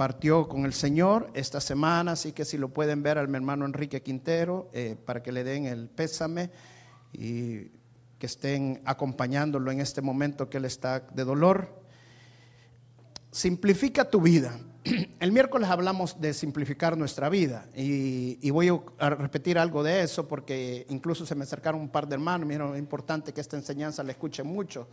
[0.00, 3.66] partió con el Señor esta semana, así que si lo pueden ver al mi hermano
[3.66, 6.50] Enrique Quintero, eh, para que le den el pésame
[7.12, 7.64] y
[8.18, 11.82] que estén acompañándolo en este momento que él está de dolor.
[13.30, 14.58] Simplifica tu vida.
[15.20, 20.86] El miércoles hablamos de simplificar nuestra vida y, voy a repetir algo de eso porque
[20.88, 24.02] incluso se me acercaron un par de hermanos, me dijeron, es importante que esta enseñanza
[24.02, 24.88] la escuchen mucho.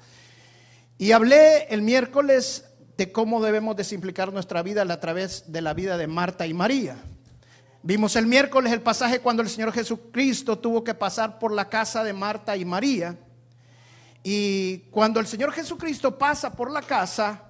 [0.97, 2.65] Y hablé el miércoles
[2.97, 6.53] de cómo debemos de simplificar nuestra vida a través de la vida de Marta y
[6.53, 6.97] María.
[7.83, 12.03] Vimos el miércoles el pasaje cuando el Señor Jesucristo tuvo que pasar por la casa
[12.03, 13.15] de Marta y María.
[14.23, 17.43] Y cuando el Señor Jesucristo pasa por la casa,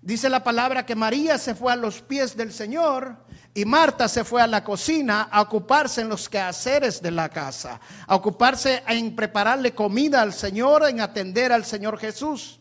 [0.00, 3.16] dice la palabra que María se fue a los pies del Señor
[3.54, 7.80] y Marta se fue a la cocina a ocuparse en los quehaceres de la casa,
[8.06, 12.60] a ocuparse en prepararle comida al Señor, en atender al Señor Jesús.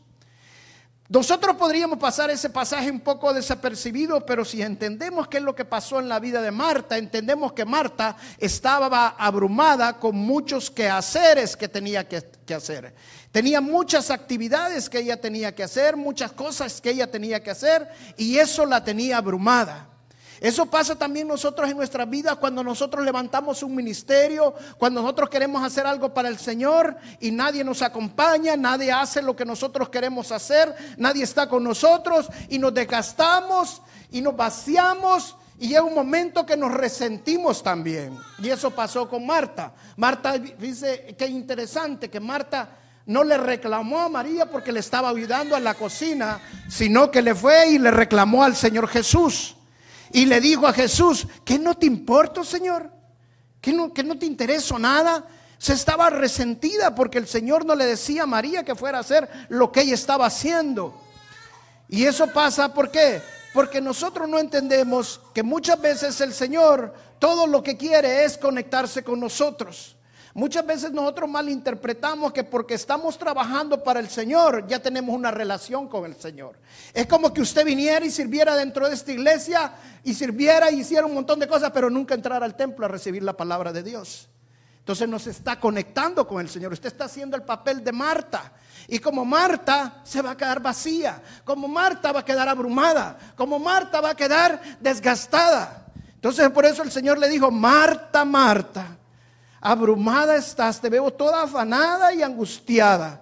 [1.07, 5.63] Nosotros podríamos pasar ese pasaje un poco desapercibido, pero si entendemos qué es lo que
[5.63, 11.67] pasó en la vida de Marta, entendemos que Marta estaba abrumada con muchos quehaceres que
[11.67, 12.95] tenía que, que hacer.
[13.31, 17.87] Tenía muchas actividades que ella tenía que hacer, muchas cosas que ella tenía que hacer,
[18.17, 19.94] y eso la tenía abrumada.
[20.41, 25.63] Eso pasa también nosotros en nuestras vidas cuando nosotros levantamos un ministerio, cuando nosotros queremos
[25.63, 30.31] hacer algo para el Señor y nadie nos acompaña, nadie hace lo que nosotros queremos
[30.31, 35.35] hacer, nadie está con nosotros y nos desgastamos y nos vaciamos.
[35.57, 38.17] Y llega un momento que nos resentimos también.
[38.39, 39.71] Y eso pasó con Marta.
[39.95, 45.55] Marta dice, qué interesante que Marta no le reclamó a María porque le estaba ayudando
[45.55, 49.55] a la cocina, sino que le fue y le reclamó al Señor Jesús
[50.15, 52.89] y le dijo a Jesús, ¿qué no te importa, Señor?
[53.59, 55.25] ¿Que no, que no te interesó nada?
[55.57, 59.29] Se estaba resentida porque el Señor no le decía a María que fuera a hacer
[59.49, 60.97] lo que ella estaba haciendo.
[61.89, 63.21] Y eso pasa, ¿por qué?
[63.53, 69.03] Porque nosotros no entendemos que muchas veces el Señor todo lo que quiere es conectarse
[69.03, 69.94] con nosotros.
[70.35, 75.87] Muchas veces nosotros malinterpretamos que porque estamos trabajando para el Señor ya tenemos una relación
[75.87, 76.59] con el Señor.
[76.93, 79.71] Es como que usted viniera y sirviera dentro de esta iglesia
[80.03, 83.23] y sirviera y hiciera un montón de cosas, pero nunca entrara al templo a recibir
[83.23, 84.27] la palabra de Dios.
[84.79, 86.73] Entonces no se está conectando con el Señor.
[86.73, 88.51] Usted está haciendo el papel de Marta.
[88.89, 93.57] Y como Marta se va a quedar vacía, como Marta va a quedar abrumada, como
[93.57, 95.85] Marta va a quedar desgastada.
[96.15, 98.97] Entonces por eso el Señor le dijo, Marta, Marta
[99.65, 103.19] abrumada estás, te veo toda afanada y angustiada.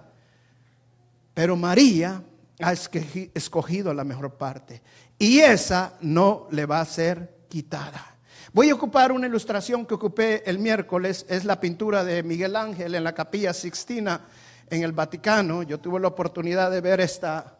[1.32, 2.22] Pero María
[2.60, 4.82] ha escogido la mejor parte
[5.18, 8.18] y esa no le va a ser quitada.
[8.52, 12.94] Voy a ocupar una ilustración que ocupé el miércoles, es la pintura de Miguel Ángel
[12.94, 14.20] en la capilla Sixtina
[14.68, 15.62] en el Vaticano.
[15.62, 17.58] Yo tuve la oportunidad de ver esta,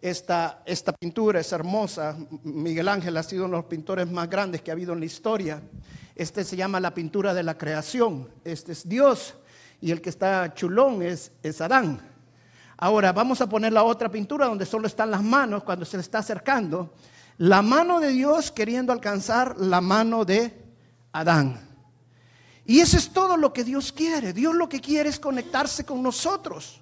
[0.00, 2.16] esta, esta pintura, es hermosa.
[2.44, 5.06] Miguel Ángel ha sido uno de los pintores más grandes que ha habido en la
[5.06, 5.60] historia.
[6.14, 8.28] Este se llama la pintura de la creación.
[8.44, 9.34] Este es Dios
[9.80, 12.00] y el que está chulón es, es Adán.
[12.76, 16.02] Ahora vamos a poner la otra pintura donde solo están las manos cuando se le
[16.02, 16.94] está acercando.
[17.38, 20.52] La mano de Dios queriendo alcanzar la mano de
[21.12, 21.60] Adán.
[22.64, 24.32] Y eso es todo lo que Dios quiere.
[24.32, 26.81] Dios lo que quiere es conectarse con nosotros.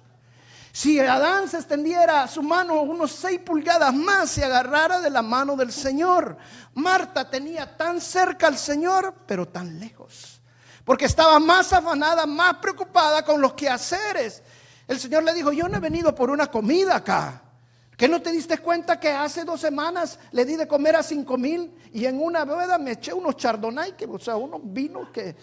[0.73, 5.55] Si Adán se extendiera su mano unos seis pulgadas más, se agarrara de la mano
[5.57, 6.37] del Señor.
[6.75, 10.41] Marta tenía tan cerca al Señor, pero tan lejos.
[10.85, 14.41] Porque estaba más afanada, más preocupada con los quehaceres.
[14.87, 17.41] El Señor le dijo, yo no he venido por una comida acá.
[17.97, 21.37] ¿Que no te diste cuenta que hace dos semanas le di de comer a cinco
[21.37, 25.35] mil y en una boda me eché unos chardonnay, que, o sea, unos vinos que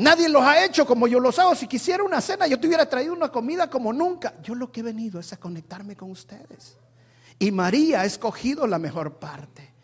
[0.00, 1.54] Nadie los ha hecho como yo los hago.
[1.54, 4.32] Si quisiera una cena, yo te hubiera traído una comida como nunca.
[4.42, 6.78] Yo lo que he venido es a conectarme con ustedes.
[7.38, 9.74] Y María ha escogido la mejor parte.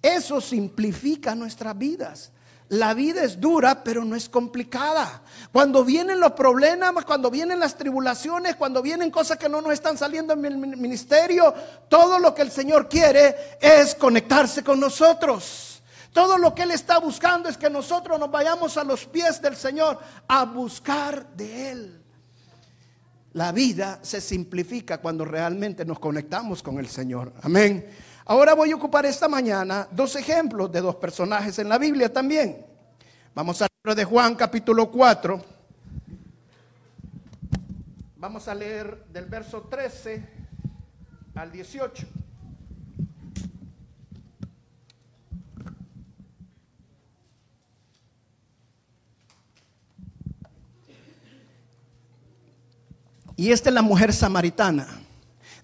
[0.00, 2.30] Eso simplifica nuestras vidas.
[2.68, 5.22] La vida es dura, pero no es complicada.
[5.50, 9.98] Cuando vienen los problemas, cuando vienen las tribulaciones, cuando vienen cosas que no nos están
[9.98, 11.52] saliendo en el ministerio,
[11.88, 15.73] todo lo que el Señor quiere es conectarse con nosotros.
[16.14, 19.56] Todo lo que Él está buscando es que nosotros nos vayamos a los pies del
[19.56, 22.02] Señor a buscar de Él.
[23.32, 27.32] La vida se simplifica cuando realmente nos conectamos con el Señor.
[27.42, 27.90] Amén.
[28.26, 32.64] Ahora voy a ocupar esta mañana dos ejemplos de dos personajes en la Biblia también.
[33.34, 35.44] Vamos al libro de Juan capítulo 4.
[38.18, 40.28] Vamos a leer del verso 13
[41.34, 42.06] al 18.
[53.36, 54.86] Y esta es la mujer samaritana.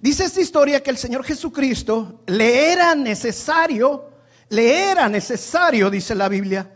[0.00, 4.10] Dice esta historia que el Señor Jesucristo le era necesario,
[4.48, 6.70] le era necesario, dice la Biblia,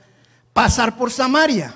[0.53, 1.75] pasar por Samaria.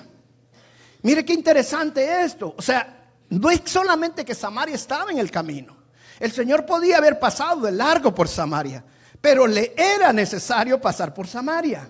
[1.03, 2.55] Mire qué interesante esto.
[2.57, 5.77] O sea, no es solamente que Samaria estaba en el camino.
[6.21, 8.85] El Señor podía haber pasado de largo por Samaria,
[9.21, 11.89] pero le era necesario pasar por Samaria.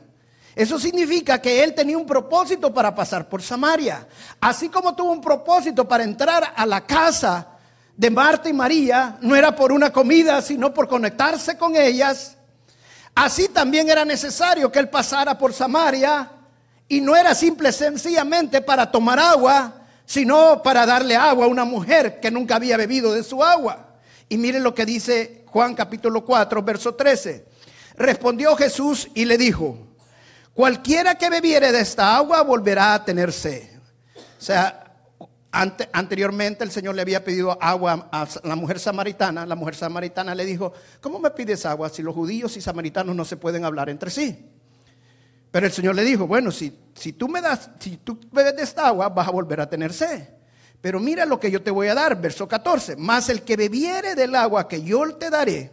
[0.58, 4.08] Eso significa que él tenía un propósito para pasar por Samaria.
[4.40, 7.46] Así como tuvo un propósito para entrar a la casa
[7.96, 12.36] de Marta y María, no era por una comida, sino por conectarse con ellas.
[13.14, 16.28] Así también era necesario que él pasara por Samaria
[16.88, 19.74] y no era simple sencillamente para tomar agua,
[20.06, 23.90] sino para darle agua a una mujer que nunca había bebido de su agua.
[24.28, 27.46] Y miren lo que dice Juan capítulo 4, verso 13.
[27.96, 29.87] Respondió Jesús y le dijo,
[30.58, 33.62] Cualquiera que bebiere de esta agua volverá a tener sed.
[34.16, 34.92] O sea,
[35.52, 39.46] anteriormente el Señor le había pedido agua a la mujer samaritana.
[39.46, 43.24] La mujer samaritana le dijo, ¿cómo me pides agua si los judíos y samaritanos no
[43.24, 44.50] se pueden hablar entre sí?
[45.52, 48.64] Pero el Señor le dijo, bueno, si, si tú me das, si tú bebes de
[48.64, 50.28] esta agua, vas a volver a tener sed.
[50.80, 52.96] Pero mira lo que yo te voy a dar, verso 14.
[52.96, 55.70] Más el que bebiere del agua que yo te daré,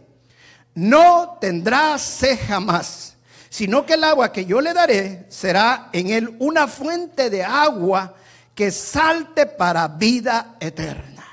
[0.74, 3.15] no tendrá sed jamás
[3.56, 8.12] sino que el agua que yo le daré será en él una fuente de agua
[8.54, 11.24] que salte para vida eterna.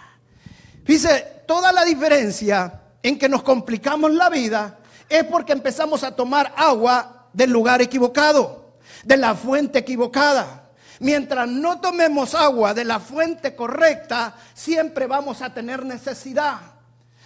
[0.86, 4.80] Dice, toda la diferencia en que nos complicamos la vida
[5.10, 10.70] es porque empezamos a tomar agua del lugar equivocado, de la fuente equivocada.
[11.02, 16.73] Mientras no tomemos agua de la fuente correcta, siempre vamos a tener necesidad.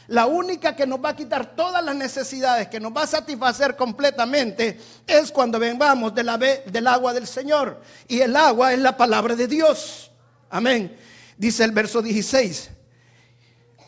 [0.08, 3.76] La única que nos va a quitar todas las necesidades, que nos va a satisfacer
[3.76, 7.82] completamente, es cuando vengamos del agua del Señor.
[8.08, 10.12] Y el agua es la palabra de Dios.
[10.50, 10.96] Amén.
[11.38, 12.70] Dice el verso 16,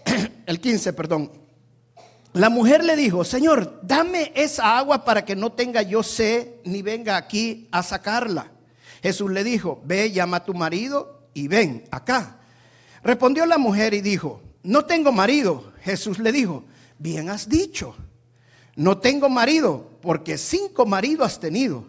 [0.46, 1.32] el 15, perdón.
[2.34, 6.82] La mujer le dijo, Señor, dame esa agua para que no tenga yo sed ni
[6.82, 8.52] venga aquí a sacarla.
[9.02, 12.38] Jesús le dijo, ve, llama a tu marido y ven acá.
[13.04, 15.69] Respondió la mujer y dijo, no tengo marido.
[15.84, 16.64] Jesús le dijo,
[16.98, 17.96] bien has dicho,
[18.76, 21.86] no tengo marido, porque cinco maridos has tenido,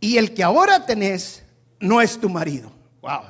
[0.00, 1.42] y el que ahora tenés
[1.80, 2.70] no es tu marido.
[3.00, 3.22] Wow.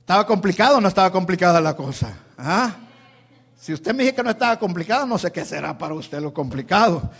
[0.00, 2.16] ¿Estaba complicado o no estaba complicada la cosa?
[2.38, 2.76] ¿Ah?
[3.58, 6.32] Si usted me dice que no estaba complicado, no sé qué será para usted lo
[6.32, 7.10] complicado.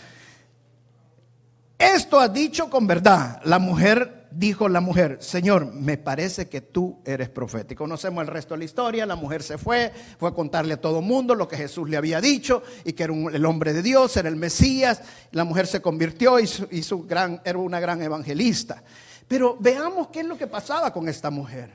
[1.77, 3.41] Esto ha dicho con verdad.
[3.43, 7.75] La mujer dijo la mujer, Señor, me parece que tú eres profeta.
[7.75, 10.99] Conocemos el resto de la historia, la mujer se fue, fue a contarle a todo
[10.99, 14.15] el mundo lo que Jesús le había dicho y que era el hombre de Dios,
[14.17, 15.01] era el Mesías.
[15.31, 18.83] La mujer se convirtió y, su, gran, era una gran evangelista.
[19.27, 21.71] Pero veamos qué es lo que pasaba con esta mujer.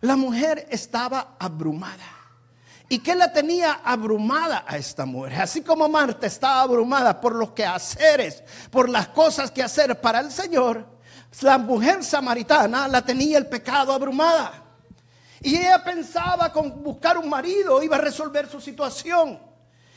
[0.00, 2.22] La mujer estaba abrumada.
[2.88, 5.40] ¿Y qué la tenía abrumada a esta mujer?
[5.40, 10.30] Así como Marta estaba abrumada por los quehaceres, por las cosas que hacer para el
[10.30, 10.86] Señor,
[11.40, 14.62] la mujer samaritana la tenía el pecado abrumada.
[15.40, 19.38] Y ella pensaba con buscar un marido iba a resolver su situación.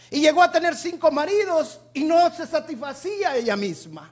[0.10, 4.12] Y llegó a tener cinco maridos y no se satisfacía ella misma.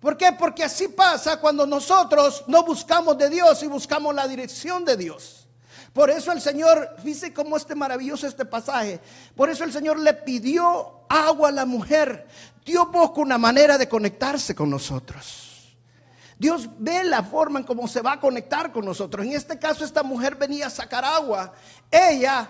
[0.00, 0.32] ¿Por qué?
[0.32, 5.46] Porque así pasa cuando nosotros no buscamos de Dios y buscamos la dirección de Dios.
[5.94, 9.00] Por eso el Señor, dice cómo este maravilloso este pasaje.
[9.36, 12.26] Por eso el Señor le pidió agua a la mujer.
[12.64, 15.53] Dios busca una manera de conectarse con nosotros.
[16.38, 19.24] Dios ve la forma en cómo se va a conectar con nosotros.
[19.24, 21.52] En este caso, esta mujer venía a sacar agua.
[21.90, 22.48] Ella,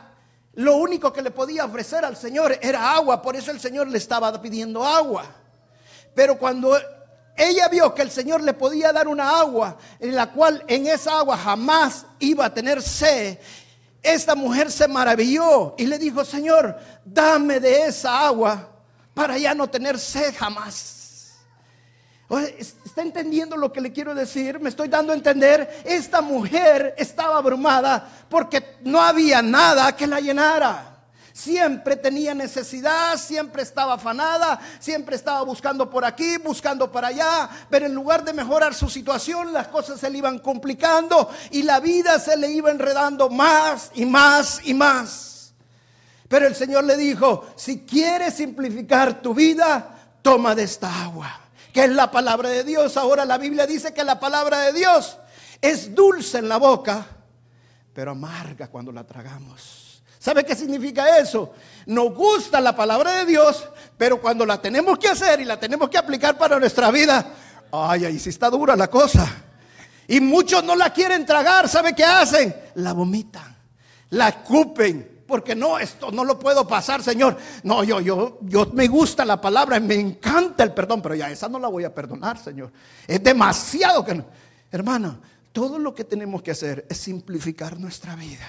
[0.54, 3.20] lo único que le podía ofrecer al Señor era agua.
[3.20, 5.24] Por eso el Señor le estaba pidiendo agua.
[6.14, 6.76] Pero cuando
[7.36, 11.18] ella vio que el Señor le podía dar una agua, en la cual en esa
[11.18, 13.38] agua jamás iba a tener sed,
[14.02, 18.68] esta mujer se maravilló y le dijo, Señor, dame de esa agua
[19.14, 21.03] para ya no tener sed jamás.
[22.31, 24.59] ¿Está entendiendo lo que le quiero decir?
[24.59, 25.83] Me estoy dando a entender.
[25.85, 30.90] Esta mujer estaba abrumada porque no había nada que la llenara.
[31.35, 37.87] Siempre tenía necesidad, siempre estaba afanada, siempre estaba buscando por aquí, buscando para allá, pero
[37.87, 42.21] en lugar de mejorar su situación, las cosas se le iban complicando y la vida
[42.21, 45.54] se le iba enredando más y más y más.
[46.28, 49.90] Pero el Señor le dijo, si quieres simplificar tu vida,
[50.23, 51.43] toma de esta agua
[51.75, 52.97] que es la palabra de Dios.
[52.97, 55.19] Ahora la Biblia dice que la palabra de Dios
[55.61, 57.04] es dulce en la boca,
[57.93, 60.00] pero amarga cuando la tragamos.
[60.21, 61.52] ¿Sabe qué significa eso?
[61.87, 65.90] Nos gusta la palabra de Dios, pero cuando la tenemos que hacer y la tenemos
[65.90, 67.26] que aplicar para nuestra vida,
[67.73, 69.28] ay, ahí sí está dura la cosa.
[70.07, 72.54] Y muchos no la quieren tragar, ¿sabe qué hacen?
[72.76, 73.57] La vomitan,
[74.11, 77.37] la escupen, porque no, esto no lo puedo pasar, Señor.
[77.62, 81.49] No, yo, yo, yo me gusta la palabra, me encanta el perdón, pero ya esa
[81.49, 82.73] no la voy a perdonar, Señor.
[83.07, 84.25] Es demasiado que no.
[84.71, 85.19] Hermana,
[85.52, 88.47] todo lo que tenemos que hacer es simplificar nuestra vida.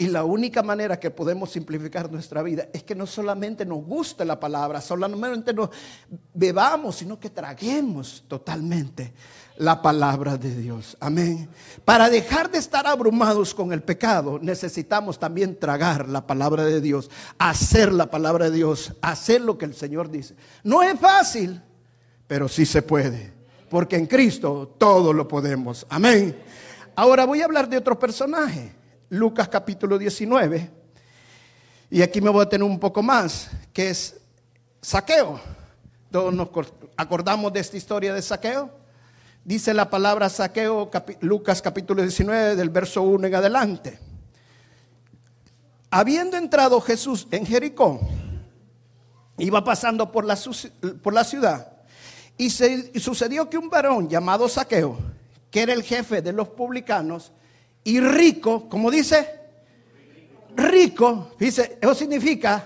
[0.00, 4.24] Y la única manera que podemos simplificar nuestra vida es que no solamente nos guste
[4.24, 5.70] la palabra, solamente nos
[6.32, 9.12] bebamos, sino que traguemos totalmente
[9.56, 10.96] la palabra de Dios.
[11.00, 11.48] Amén.
[11.84, 17.10] Para dejar de estar abrumados con el pecado, necesitamos también tragar la palabra de Dios,
[17.36, 20.36] hacer la palabra de Dios, hacer lo que el Señor dice.
[20.62, 21.60] No es fácil,
[22.28, 23.32] pero sí se puede,
[23.68, 25.84] porque en Cristo todo lo podemos.
[25.90, 26.36] Amén.
[26.94, 28.77] Ahora voy a hablar de otro personaje,
[29.10, 30.70] Lucas capítulo 19,
[31.90, 34.20] y aquí me voy a tener un poco más, que es
[34.82, 35.40] Saqueo.
[36.10, 36.48] Todos nos
[36.96, 38.70] acordamos de esta historia de Saqueo.
[39.44, 43.98] Dice la palabra saqueo, Lucas capítulo 19, del verso 1 en adelante.
[45.90, 48.00] Habiendo entrado Jesús en Jericó,
[49.38, 50.38] iba pasando por la,
[51.02, 51.72] por la ciudad,
[52.36, 54.98] y, se, sucedió que un varón llamado Saqueo,
[55.50, 57.32] que era el jefe de los publicanos,
[57.88, 59.40] y rico, como dice,
[60.56, 62.64] rico, dice, eso significa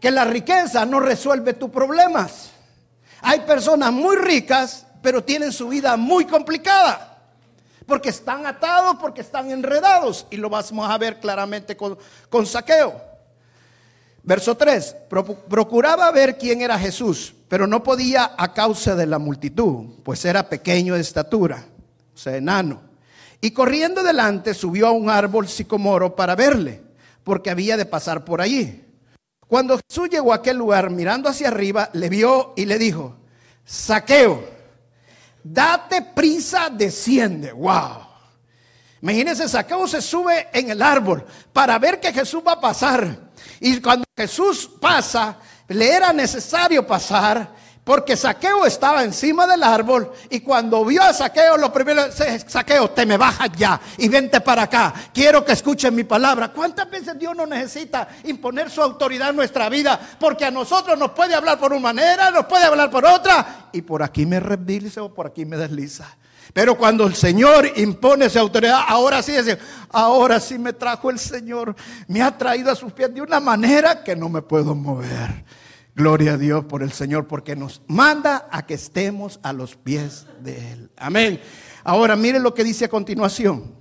[0.00, 2.50] que la riqueza no resuelve tus problemas.
[3.22, 7.06] Hay personas muy ricas pero tienen su vida muy complicada.
[7.86, 10.26] Porque están atados, porque están enredados.
[10.30, 13.00] Y lo vamos a ver claramente con, con saqueo.
[14.22, 14.96] Verso 3.
[15.48, 20.48] Procuraba ver quién era Jesús, pero no podía a causa de la multitud, pues era
[20.48, 21.64] pequeño de estatura,
[22.14, 22.89] o sea, enano.
[23.40, 26.82] Y corriendo delante subió a un árbol sicomoro para verle,
[27.24, 28.84] porque había de pasar por allí.
[29.46, 33.16] Cuando Jesús llegó a aquel lugar, mirando hacia arriba, le vio y le dijo,
[33.64, 34.60] saqueo
[35.42, 37.52] Date prisa, desciende.
[37.52, 38.06] Wow.
[39.02, 43.30] Imagínense, Saqueo se sube en el árbol para ver que Jesús va a pasar.
[43.58, 47.54] Y cuando Jesús pasa, le era necesario pasar
[47.90, 52.90] porque Saqueo estaba encima del árbol y cuando vio a Saqueo, lo primero dice, Saqueo,
[52.90, 54.94] te me bajas ya y vente para acá.
[55.12, 56.52] Quiero que escuchen mi palabra.
[56.52, 59.98] ¿Cuántas veces Dios no necesita imponer su autoridad en nuestra vida?
[60.20, 63.82] Porque a nosotros nos puede hablar por una manera, nos puede hablar por otra y
[63.82, 66.16] por aquí me resbaliza o por aquí me desliza.
[66.54, 69.34] Pero cuando el Señor impone esa autoridad, ahora sí,
[69.90, 71.74] ahora sí me trajo el Señor,
[72.06, 75.44] me ha traído a sus pies de una manera que no me puedo mover.
[76.00, 80.24] Gloria a Dios por el Señor, porque nos manda a que estemos a los pies
[80.42, 80.90] de Él.
[80.96, 81.38] Amén.
[81.84, 83.74] Ahora miren lo que dice a continuación.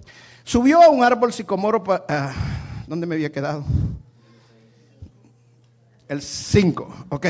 [0.43, 1.81] Subió a un árbol sicomoro.
[1.81, 2.03] Uh,
[2.87, 3.63] ¿Dónde me había quedado?
[6.09, 7.25] El 5, ok.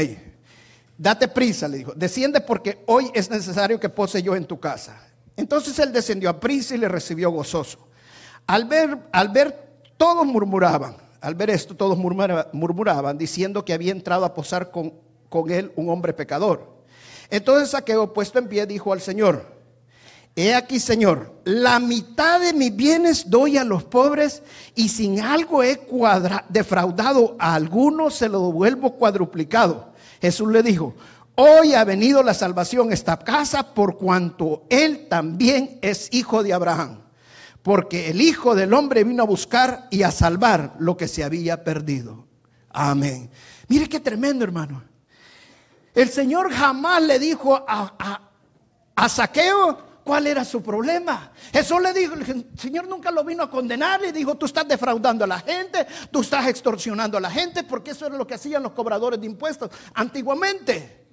[0.98, 1.94] Date prisa, le dijo.
[1.96, 5.00] Desciende porque hoy es necesario que pose yo en tu casa.
[5.38, 7.78] Entonces él descendió a prisa y le recibió gozoso.
[8.48, 14.26] Al ver, al ver, todos murmuraban al ver esto, todos murmuraban, diciendo que había entrado
[14.26, 14.94] a posar con,
[15.30, 16.80] con él un hombre pecador.
[17.30, 19.60] Entonces Saqueo, puesto en pie, dijo al Señor,
[20.36, 24.42] He aquí, Señor, la mitad de mis bienes doy a los pobres
[24.74, 25.82] y sin algo he
[26.48, 29.92] defraudado a alguno, se lo devuelvo cuadruplicado.
[30.22, 30.96] Jesús le dijo,
[31.36, 36.54] hoy ha venido la salvación a esta casa por cuanto él también es hijo de
[36.54, 37.09] Abraham
[37.70, 41.64] porque el Hijo del Hombre vino a buscar y a salvar lo que se había
[41.64, 42.26] perdido.
[42.72, 43.30] Amén.
[43.68, 44.82] Mire qué tremendo, hermano.
[45.94, 51.32] El Señor jamás le dijo a, Saqueo cuál era su problema.
[51.54, 55.26] Jesús le dijo, el Señor nunca lo vino a condenar, le dijo, tú estás defraudando
[55.26, 58.64] a la gente, tú estás extorsionando a la gente, porque eso era lo que hacían
[58.64, 61.06] los cobradores de impuestos antiguamente.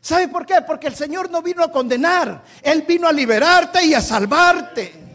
[0.00, 0.62] ¿Sabe por qué?
[0.66, 5.09] Porque el Señor no vino a condenar, Él vino a liberarte y a salvarte.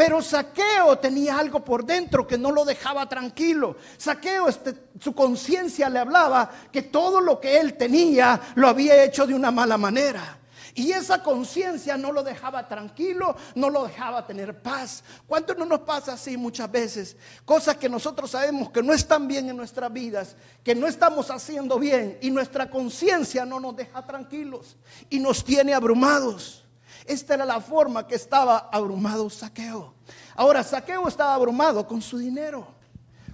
[0.00, 3.76] Pero Saqueo tenía algo por dentro que no lo dejaba tranquilo.
[3.98, 9.26] Saqueo, este, su conciencia le hablaba que todo lo que él tenía lo había hecho
[9.26, 10.38] de una mala manera.
[10.74, 15.04] Y esa conciencia no lo dejaba tranquilo, no lo dejaba tener paz.
[15.26, 17.14] ¿Cuánto no nos pasa así muchas veces?
[17.44, 21.78] Cosas que nosotros sabemos que no están bien en nuestras vidas, que no estamos haciendo
[21.78, 24.78] bien y nuestra conciencia no nos deja tranquilos
[25.10, 26.64] y nos tiene abrumados.
[27.06, 29.94] Esta era la forma que estaba abrumado Saqueo.
[30.34, 32.66] Ahora, Saqueo estaba abrumado con su dinero.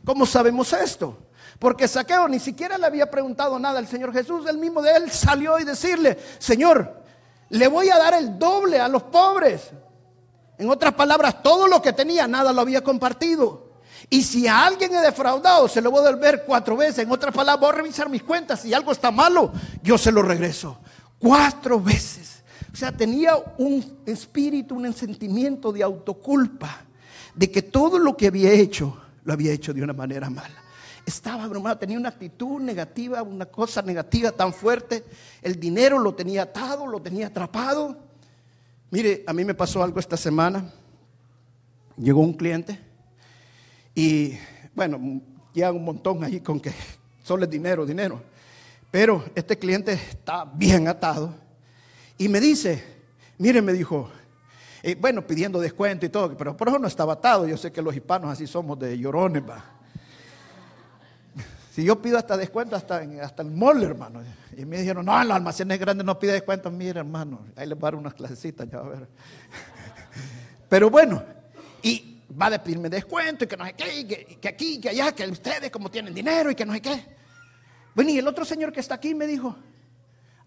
[0.05, 1.19] ¿Cómo sabemos esto?
[1.59, 4.47] Porque Saqueo ni siquiera le había preguntado nada al Señor Jesús.
[4.49, 7.03] El mismo de él salió y decirle, Señor,
[7.49, 9.71] le voy a dar el doble a los pobres.
[10.59, 13.67] En otras palabras, todo lo que tenía, nada lo había compartido.
[14.09, 17.01] Y si a alguien he defraudado, se lo voy a devolver cuatro veces.
[17.01, 18.61] En otras palabras, voy a revisar mis cuentas.
[18.61, 20.79] Si algo está malo, yo se lo regreso.
[21.19, 22.36] Cuatro veces.
[22.77, 26.85] O sea, tenía un espíritu, un sentimiento de autoculpa,
[27.35, 30.63] de que todo lo que había hecho, lo había hecho de una manera mala.
[31.07, 35.05] Estaba abrumado, tenía una actitud negativa, una cosa negativa tan fuerte.
[35.41, 37.97] El dinero lo tenía atado, lo tenía atrapado.
[38.91, 40.71] Mire, a mí me pasó algo esta semana.
[41.97, 42.79] Llegó un cliente
[43.95, 44.35] y,
[44.75, 45.23] bueno,
[45.55, 46.75] llegan un montón ahí con que
[47.25, 48.21] solo es dinero, dinero.
[48.91, 51.46] Pero este cliente está bien atado
[52.19, 52.83] y me dice,
[53.39, 54.11] mire, me dijo,
[54.83, 57.47] eh, bueno, pidiendo descuento y todo, pero por eso no estaba atado.
[57.47, 59.65] Yo sé que los hispanos así somos de llorones, va.
[61.73, 64.23] Si yo pido hasta descuento, hasta, hasta el mall, hermano.
[64.57, 66.71] Y me dijeron, no, en los almacenes grandes no pide descuento.
[66.71, 69.09] Mira, hermano, ahí les voy a dar unas clasecitas, ya a ver.
[70.71, 71.23] Pero bueno,
[71.83, 75.13] y va a pedirme descuento y que no sé qué, y que, aquí, que allá,
[75.13, 77.05] que ustedes como tienen dinero y que no sé qué.
[77.95, 79.57] Bueno, y el otro señor que está aquí me dijo,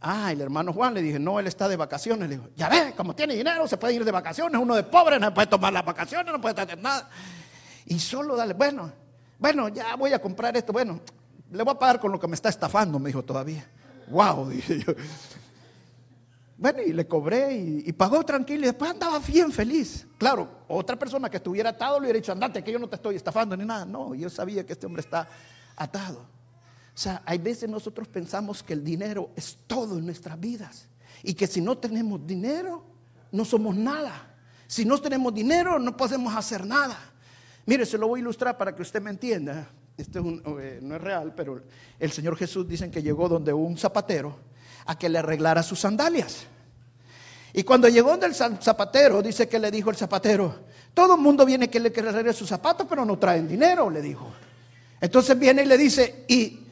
[0.02, 2.30] ah, el hermano Juan, le dije, no, él está de vacaciones.
[2.30, 4.60] Le dijo, ya ve, como tiene dinero, se puede ir de vacaciones.
[4.62, 7.10] Uno de pobre no puede tomar las vacaciones, no puede hacer nada.
[7.86, 8.92] Y solo dale, bueno,
[9.38, 10.74] bueno, ya voy a comprar esto.
[10.74, 11.00] Bueno,
[11.52, 13.66] le voy a pagar con lo que me está estafando, me dijo todavía.
[14.10, 14.94] Wow, dije yo.
[16.58, 20.06] Bueno, y le cobré y, pagó tranquilo y después andaba bien feliz.
[20.18, 23.16] Claro, otra persona que estuviera atado le hubiera dicho, andate, que yo no te estoy
[23.16, 23.86] estafando ni nada.
[23.86, 25.26] No, yo sabía que este hombre está
[25.78, 26.28] atado.
[27.00, 30.90] O sea, hay veces nosotros pensamos que el dinero es todo en nuestras vidas
[31.24, 32.84] y que si no tenemos dinero,
[33.32, 34.36] no somos nada.
[34.68, 37.00] Si no tenemos dinero, no podemos hacer nada.
[37.66, 40.20] Mire, se lo voy a ilustrar para que usted me entienda esto
[40.60, 41.62] eh, no es real, pero
[41.98, 44.36] el Señor Jesús dicen que llegó donde un zapatero
[44.86, 46.48] a que le arreglara sus sandalias.
[47.54, 50.54] Y cuando llegó donde el zapatero, dice que le dijo el zapatero,
[50.94, 54.30] todo el mundo viene que le arreglar sus zapatos, pero no traen dinero, le dijo.
[55.00, 56.66] Entonces viene y le dice, ¿y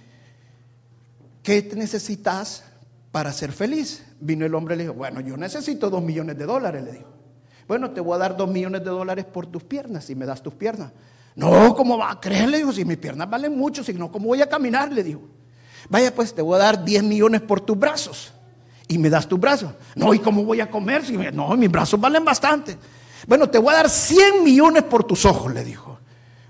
[1.47, 2.65] qué necesitas
[3.09, 4.03] para ser feliz?
[4.19, 7.07] Vino el hombre y le dijo, bueno, yo necesito dos millones de dólares, le dijo.
[7.69, 10.43] Bueno, te voy a dar dos millones de dólares por tus piernas, si me das
[10.43, 10.91] tus piernas.
[11.35, 12.49] No, ¿cómo va a creer?
[12.49, 14.91] Le digo, si mis piernas valen mucho, si no, ¿cómo voy a caminar?
[14.91, 15.21] Le digo.
[15.87, 18.33] Vaya, pues te voy a dar 10 millones por tus brazos.
[18.89, 19.71] Y me das tus brazos.
[19.95, 21.05] No, ¿y cómo voy a comer?
[21.05, 22.77] Si no, mis brazos valen bastante.
[23.25, 25.96] Bueno, te voy a dar 100 millones por tus ojos, le dijo.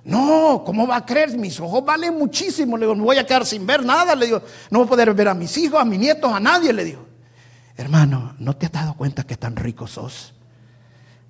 [0.08, 1.38] No, ¿cómo va a creer?
[1.38, 2.78] Mis ojos valen muchísimo.
[2.78, 4.15] Le digo, me voy a quedar sin ver nada.
[4.15, 4.41] Le digo,
[4.72, 6.72] no voy a poder ver a mis hijos, a mis nietos, a nadie.
[6.72, 7.06] Le digo,
[7.76, 10.34] hermano, ¿no te has dado cuenta que tan rico sos?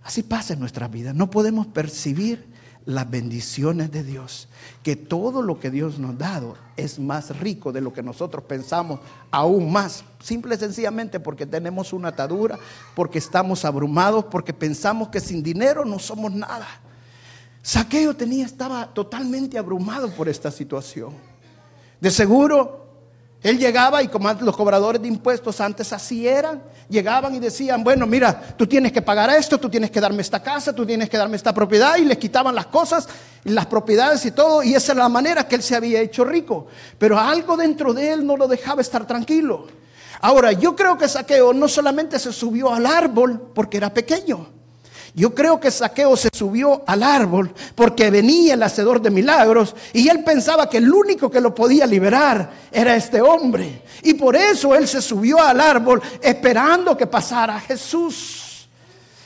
[0.04, 1.12] Así pasa en nuestra vida.
[1.12, 2.46] No podemos percibir
[2.86, 4.48] las bendiciones de Dios,
[4.84, 8.44] que todo lo que Dios nos ha dado es más rico de lo que nosotros
[8.44, 9.00] pensamos,
[9.32, 12.60] aún más, simple y sencillamente porque tenemos una atadura,
[12.96, 16.68] porque estamos abrumados, porque pensamos que sin dinero no somos nada.
[17.68, 21.12] Saqueo tenía, estaba totalmente abrumado por esta situación.
[22.00, 22.88] De seguro
[23.44, 28.08] él llegaba y como los cobradores de impuestos antes así eran, llegaban y decían, bueno,
[28.08, 31.18] mira, tú tienes que pagar esto, tú tienes que darme esta casa, tú tienes que
[31.18, 33.10] darme esta propiedad y les quitaban las cosas,
[33.44, 36.68] las propiedades y todo y esa era la manera que él se había hecho rico.
[36.98, 39.68] Pero algo dentro de él no lo dejaba estar tranquilo.
[40.22, 44.56] Ahora, yo creo que Saqueo no solamente se subió al árbol porque era pequeño,
[45.18, 50.08] yo creo que Saqueo se subió al árbol porque venía el hacedor de milagros y
[50.10, 53.82] él pensaba que el único que lo podía liberar era este hombre.
[54.04, 58.68] Y por eso él se subió al árbol esperando que pasara Jesús.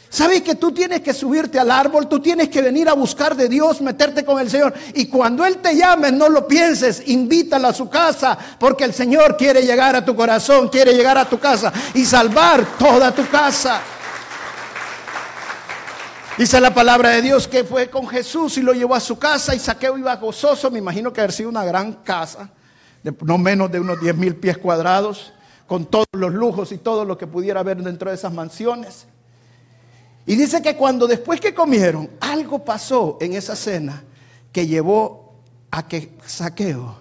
[0.09, 2.07] ¿Sabes que tú tienes que subirte al árbol?
[2.07, 4.73] Tú tienes que venir a buscar de Dios, meterte con el Señor.
[4.93, 9.35] Y cuando Él te llame, no lo pienses, invítalo a su casa, porque el Señor
[9.35, 13.81] quiere llegar a tu corazón, quiere llegar a tu casa y salvar toda tu casa.
[16.37, 19.53] Dice la palabra de Dios que fue con Jesús y lo llevó a su casa
[19.53, 20.71] y Saqueo iba gozoso.
[20.71, 22.49] Me imagino que haber sido una gran casa,
[23.03, 25.33] de no menos de unos 10 mil pies cuadrados,
[25.67, 29.07] con todos los lujos y todo lo que pudiera haber dentro de esas mansiones.
[30.25, 34.03] Y dice que cuando después que comieron, algo pasó en esa cena
[34.53, 35.35] que llevó
[35.69, 36.97] a que Saqueo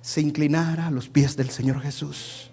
[0.00, 2.47] se inclinara a los pies del Señor Jesús.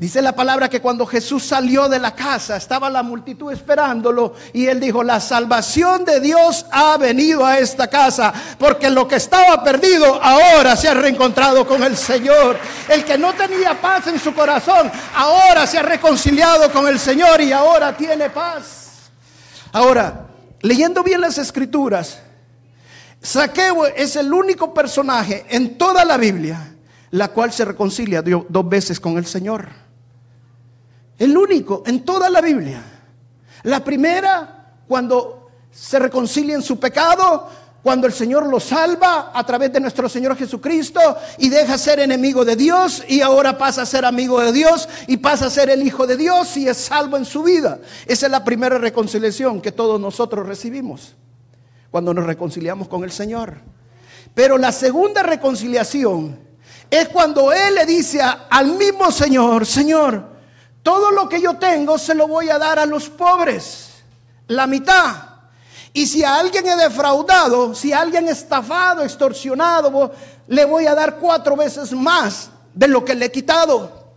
[0.00, 4.64] Dice la palabra que cuando Jesús salió de la casa estaba la multitud esperándolo y
[4.64, 9.62] él dijo, la salvación de Dios ha venido a esta casa porque lo que estaba
[9.62, 12.58] perdido ahora se ha reencontrado con el Señor.
[12.88, 17.42] El que no tenía paz en su corazón ahora se ha reconciliado con el Señor
[17.42, 19.10] y ahora tiene paz.
[19.70, 20.28] Ahora,
[20.62, 22.20] leyendo bien las escrituras,
[23.20, 26.70] Saqueo es el único personaje en toda la Biblia
[27.10, 29.79] la cual se reconcilia dos veces con el Señor.
[31.20, 32.82] El único en toda la Biblia.
[33.64, 37.46] La primera, cuando se reconcilia en su pecado,
[37.82, 40.98] cuando el Señor lo salva a través de nuestro Señor Jesucristo
[41.36, 45.18] y deja ser enemigo de Dios y ahora pasa a ser amigo de Dios y
[45.18, 47.80] pasa a ser el Hijo de Dios y es salvo en su vida.
[48.06, 51.16] Esa es la primera reconciliación que todos nosotros recibimos
[51.90, 53.58] cuando nos reconciliamos con el Señor.
[54.34, 56.38] Pero la segunda reconciliación
[56.90, 60.29] es cuando Él le dice al mismo Señor, Señor,
[60.82, 64.02] todo lo que yo tengo se lo voy a dar a los pobres,
[64.46, 65.30] la mitad.
[65.92, 70.12] Y si a alguien he defraudado, si a alguien estafado, extorsionado,
[70.46, 74.08] le voy a dar cuatro veces más de lo que le he quitado.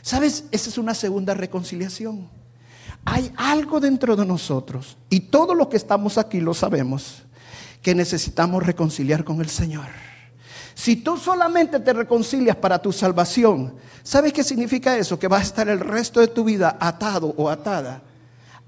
[0.00, 0.44] ¿Sabes?
[0.50, 2.28] Esa es una segunda reconciliación.
[3.04, 7.22] Hay algo dentro de nosotros, y todos los que estamos aquí lo sabemos,
[7.82, 9.86] que necesitamos reconciliar con el Señor.
[10.74, 15.18] Si tú solamente te reconcilias para tu salvación, ¿sabes qué significa eso?
[15.18, 18.02] Que vas a estar el resto de tu vida atado o atada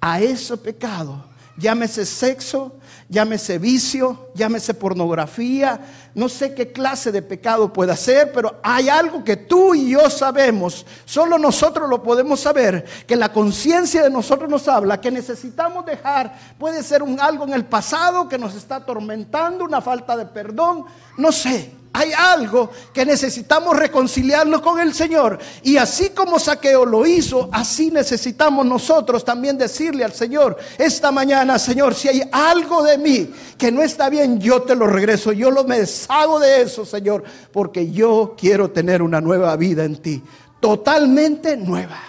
[0.01, 1.25] a ese pecado.
[1.57, 5.81] Llámese sexo, llámese vicio, llámese pornografía,
[6.13, 10.11] no sé qué clase de pecado pueda ser, pero hay algo que tú y yo
[10.11, 15.87] sabemos, solo nosotros lo podemos saber, que la conciencia de nosotros nos habla, que necesitamos
[15.87, 20.27] dejar, puede ser un algo en el pasado que nos está atormentando, una falta de
[20.27, 20.85] perdón,
[21.17, 25.39] no sé, hay algo que necesitamos reconciliarnos con el Señor.
[25.63, 31.57] Y así como Saqueo lo hizo, así necesitamos nosotros también decirle al Señor, esta mañana,
[31.57, 35.53] Señor, si hay algo de mí que no está bien, yo te lo regreso, yo
[35.53, 40.21] lo me deshago de eso, Señor, porque yo quiero tener una nueva vida en ti,
[40.59, 42.01] totalmente nueva.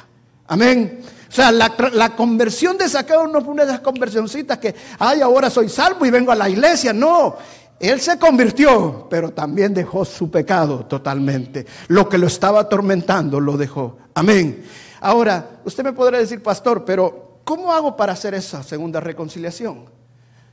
[0.47, 1.03] Amén.
[1.29, 5.49] O sea, la, conversión de Saqueo no fue una de esas conversioncitas que, ay, ahora
[5.49, 6.93] soy salvo y vengo a la iglesia.
[6.93, 7.35] No,
[7.79, 11.65] él se convirtió, pero también dejó su pecado totalmente.
[11.87, 13.97] Lo que lo estaba atormentando lo dejó.
[14.13, 14.65] Amén.
[15.01, 19.89] Ahora, usted me podrá decir, pastor, pero ¿cómo hago para hacer esa segunda reconciliación?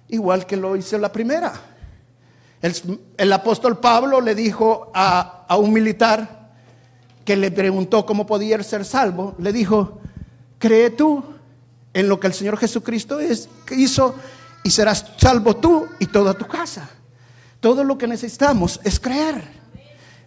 [0.08, 1.52] Igual que lo hice la primera.
[2.60, 6.50] El, apóstol Pablo le dijo a, un militar
[7.24, 10.00] que le preguntó cómo podía ser salvo, le dijo,
[10.58, 11.24] cree tú
[11.92, 14.14] en lo que el Señor Jesucristo es, hizo
[14.62, 16.88] y serás salvo tú y toda tu casa.
[17.62, 19.40] Todo lo que necesitamos es creer,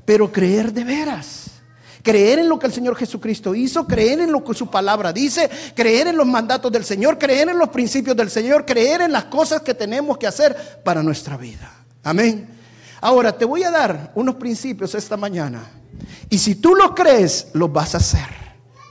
[0.06, 1.48] pero creer de veras.
[2.02, 5.50] Creer en lo que el Señor Jesucristo hizo, creer en lo que su palabra dice,
[5.76, 9.26] creer en los mandatos del Señor, creer en los principios del Señor, creer en las
[9.26, 11.69] cosas que tenemos que hacer para nuestra vida.
[12.04, 12.48] Amén.
[13.02, 15.62] Ahora te voy a dar unos principios esta mañana.
[16.30, 18.44] Y si tú los crees, los vas a hacer.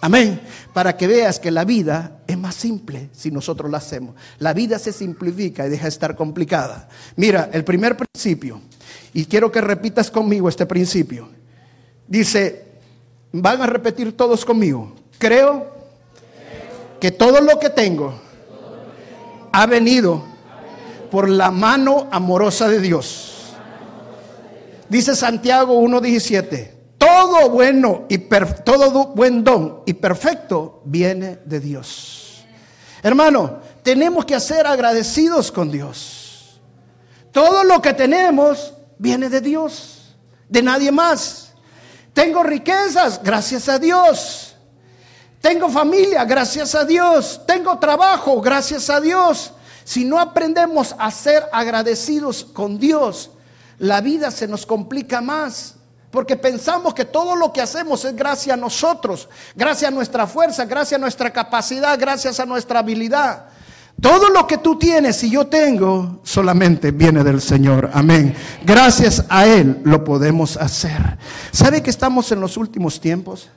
[0.05, 0.39] Amén.
[0.75, 4.15] Para que veas que la vida es más simple si nosotros la hacemos.
[4.39, 6.91] La vida se simplifica y deja de estar complicada.
[7.17, 8.61] Mira, el primer principio,
[9.15, 11.31] y quiero que repitas conmigo este principio.
[12.07, 12.67] Dice,
[13.33, 14.93] van a repetir todos conmigo.
[15.17, 15.73] Creo
[17.01, 18.13] que todo lo que tengo
[19.53, 20.23] ha venido
[21.11, 23.55] por la mano amorosa de Dios.
[24.91, 26.74] Dice Santiago 1.17
[27.05, 32.47] todo bueno y todo buen don y perfecto viene de Dios.
[33.03, 36.59] Hermano, tenemos que ser agradecidos con Dios.
[37.31, 40.17] Todo lo que tenemos viene de Dios,
[40.49, 41.53] de nadie más.
[42.15, 44.57] Tengo riquezas, gracias a Dios.
[45.43, 47.43] Tengo familia, gracias a Dios.
[47.47, 49.53] Tengo trabajo, gracias a Dios.
[49.85, 53.31] Si no aprendemos a ser agradecidos con Dios,
[53.79, 55.75] la vida se nos complica más.
[56.15, 60.65] Porque pensamos que todo lo que hacemos es gracias a nosotros, gracias a nuestra fuerza,
[60.65, 63.47] gracias a nuestra capacidad, gracias a nuestra habilidad.
[64.01, 67.91] Todo lo que tú tienes y yo tengo solamente viene del Señor.
[67.93, 68.33] Amén.
[68.65, 71.19] Gracias a Él lo podemos hacer.
[71.51, 73.51] ¿Sabe que estamos en los últimos tiempos?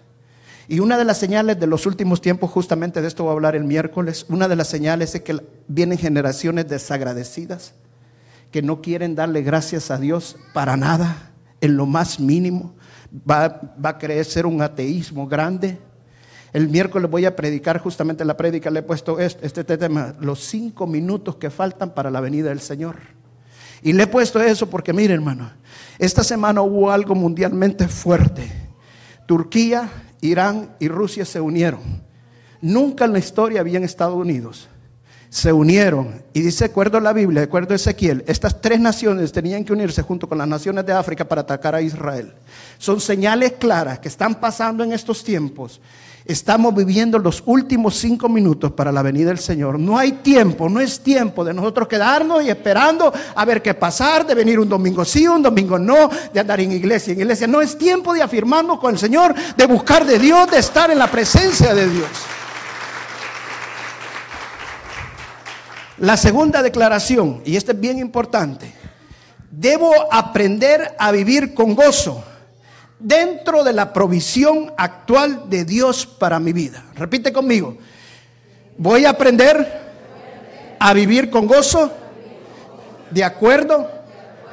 [0.67, 3.55] Y una de las señales de los últimos tiempos, justamente de esto voy a hablar
[3.55, 7.75] el miércoles, una de las señales es que vienen generaciones desagradecidas
[8.49, 12.75] que no quieren darle gracias a Dios para nada en lo más mínimo,
[13.29, 15.77] va, a creer ser un ateísmo grande.
[16.53, 20.39] El miércoles voy a predicar justamente la prédica, le he puesto este, este tema, los
[20.39, 22.97] cinco minutos que faltan para la venida del Señor.
[23.83, 25.51] Y le he puesto eso porque, mire hermano,
[25.99, 28.51] esta semana hubo algo mundialmente fuerte.
[29.25, 29.89] Turquía,
[30.21, 31.81] Irán y Rusia se unieron.
[32.61, 34.67] Nunca en la historia habían Estados Unidos
[35.29, 36.23] se unieron.
[36.33, 39.73] Y dice, acuerdo a la Biblia, de acuerdo a Ezequiel, estas tres naciones tenían que
[39.73, 42.33] unirse junto con las naciones de África para atacar a Israel.
[42.77, 45.81] Son señales claras que están pasando en estos tiempos.
[46.25, 49.79] Estamos viviendo los últimos cinco minutos para la venida del Señor.
[49.79, 54.27] No hay tiempo, no es tiempo de nosotros quedarnos y esperando a ver qué pasar,
[54.27, 57.47] de venir un domingo sí, un domingo no, de andar en iglesia, en iglesia.
[57.47, 60.99] No es tiempo de afirmarnos con el Señor, de buscar de Dios, de estar en
[60.99, 62.09] la presencia de Dios.
[65.99, 68.71] La segunda declaración, y esta es bien importante,
[69.49, 72.23] debo aprender a vivir con gozo
[72.99, 76.83] dentro de la provisión actual de Dios para mi vida.
[76.95, 77.77] Repite conmigo,
[78.77, 79.87] voy a aprender
[80.79, 81.91] a vivir con gozo
[83.09, 83.89] de acuerdo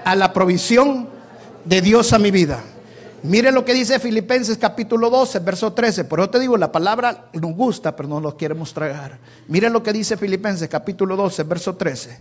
[0.04, 1.10] a la provisión
[1.64, 2.62] de Dios a mi vida.
[3.24, 6.04] Mire lo que dice Filipenses capítulo 12, verso 13.
[6.04, 9.18] Por eso te digo, la palabra nos gusta, pero no lo queremos tragar.
[9.48, 12.20] Mire lo que dice Filipenses capítulo 12, verso 13.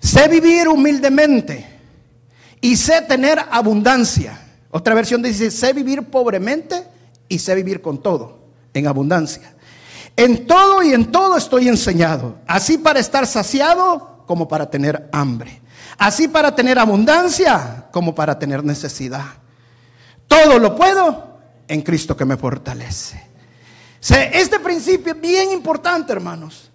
[0.00, 1.66] Sé vivir humildemente
[2.60, 4.38] y sé tener abundancia.
[4.70, 6.84] Otra versión dice, sé vivir pobremente
[7.26, 8.40] y sé vivir con todo,
[8.74, 9.54] en abundancia.
[10.14, 15.62] En todo y en todo estoy enseñado, así para estar saciado como para tener hambre,
[15.96, 19.43] así para tener abundancia como para tener necesidad.
[20.28, 23.22] Todo lo puedo en Cristo que me fortalece.
[24.00, 26.70] Este principio es bien importante, hermanos.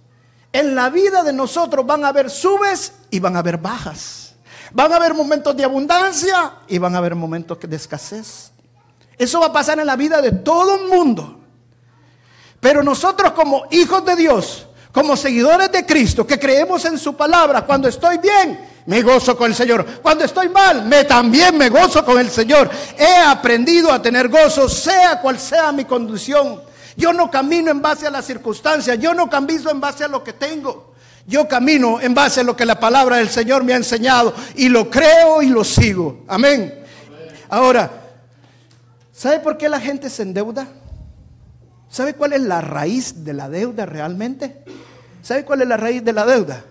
[0.51, 4.33] En la vida de nosotros van a haber subes y van a haber bajas.
[4.71, 8.51] Van a haber momentos de abundancia y van a haber momentos de escasez.
[9.17, 11.39] Eso va a pasar en la vida de todo el mundo.
[12.59, 17.65] Pero nosotros como hijos de Dios, como seguidores de Cristo, que creemos en su palabra,
[17.65, 19.85] cuando estoy bien, me gozo con el Señor.
[20.01, 22.67] Cuando estoy mal, me también me gozo con el Señor.
[22.97, 26.59] He aprendido a tener gozo, sea cual sea mi condición.
[26.97, 30.23] Yo no camino en base a las circunstancias, yo no camino en base a lo
[30.23, 30.95] que tengo.
[31.27, 34.69] Yo camino en base a lo que la palabra del Señor me ha enseñado y
[34.69, 36.23] lo creo y lo sigo.
[36.27, 36.83] Amén.
[37.47, 37.91] Ahora,
[39.13, 40.67] ¿sabe por qué la gente se endeuda?
[41.91, 44.63] ¿Sabe cuál es la raíz de la deuda realmente?
[45.21, 46.63] ¿Sabe cuál es la raíz de la deuda?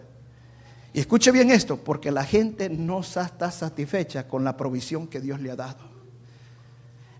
[1.00, 5.50] Escuche bien esto, porque la gente no está satisfecha con la provisión que Dios le
[5.50, 5.78] ha dado.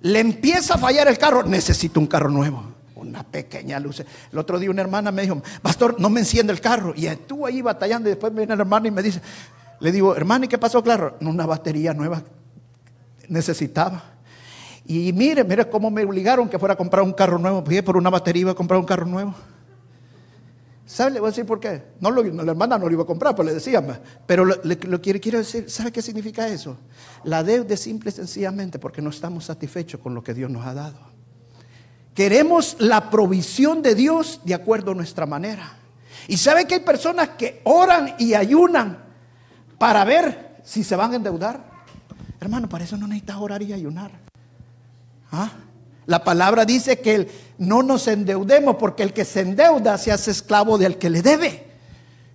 [0.01, 2.62] Le empieza a fallar el carro, necesito un carro nuevo,
[2.97, 4.01] una pequeña luz.
[4.33, 6.93] El otro día una hermana me dijo, pastor, no me enciende el carro.
[6.97, 9.21] Y estuvo ahí batallando y después viene el hermano y me dice,
[9.81, 11.17] le digo, hermano, ¿y qué pasó, claro?
[11.21, 12.23] Una batería nueva
[13.29, 14.03] necesitaba.
[14.87, 17.62] Y mire, mire cómo me obligaron que fuera a comprar un carro nuevo.
[17.64, 19.35] Fui por una batería iba a comprar un carro nuevo.
[20.88, 21.11] ¿Sabe?
[21.11, 21.83] Le voy a decir por qué.
[22.01, 23.85] No lo, la hermana no lo iba a comprar, pues le decía.
[24.27, 26.79] Pero lo, lo, quiero, quiero decir, ¿sabe qué significa eso?
[27.24, 30.66] La deuda es simple y sencillamente porque no estamos satisfechos con lo que Dios nos
[30.66, 30.98] ha dado.
[32.14, 35.77] Queremos la provisión de Dios de acuerdo a nuestra manera.
[36.27, 39.05] Y sabe que hay personas que oran y ayunan
[39.77, 41.62] para ver si se van a endeudar.
[42.40, 44.11] Hermano, para eso no necesitas orar y ayunar.
[45.31, 45.51] ¿Ah?
[46.09, 50.79] La palabra dice que no nos endeudemos porque el que se endeuda se hace esclavo
[50.79, 51.66] del que le debe.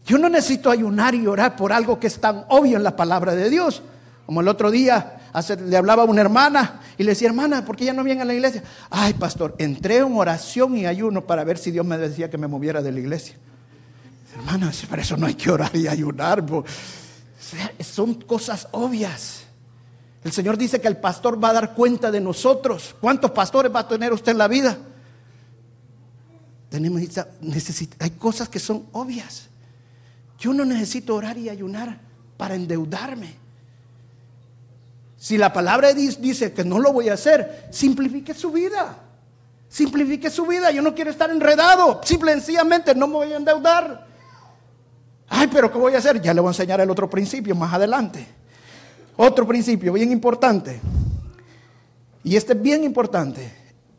[0.05, 3.33] Yo no necesito ayunar y orar por algo que es tan obvio en la palabra
[3.33, 3.81] de Dios.
[4.27, 5.21] Como el otro día
[5.65, 8.25] le hablaba a una hermana y le decía, hermana, ¿por qué ya no viene a
[8.25, 8.61] la iglesia?
[8.91, 12.45] Ay, pastor, entré en oración y ayuno para ver si Dios me decía que me
[12.45, 13.37] moviera de la iglesia.
[14.35, 16.45] Hermana, para eso no hay que orar y ayunar.
[17.79, 19.42] Son cosas obvias.
[20.23, 22.95] El Señor dice que el pastor va a dar cuenta de nosotros.
[23.01, 24.77] ¿Cuántos pastores va a tener usted en la vida?
[26.69, 27.01] Tenemos,
[27.99, 29.47] hay cosas que son obvias.
[30.39, 31.99] Yo no necesito orar y ayunar
[32.37, 33.35] para endeudarme.
[35.17, 38.97] Si la palabra dice que no lo voy a hacer, simplifique su vida.
[39.69, 40.71] Simplifique su vida.
[40.71, 42.01] Yo no quiero estar enredado.
[42.03, 44.07] Simple y sencillamente no me voy a endeudar.
[45.27, 46.21] Ay, pero ¿qué voy a hacer?
[46.21, 48.42] Ya le voy a enseñar el otro principio más adelante.
[49.17, 50.79] Otro principio bien importante.
[52.23, 53.51] Y este es bien importante.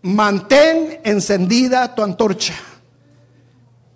[0.02, 2.54] Mantén encendida tu antorcha.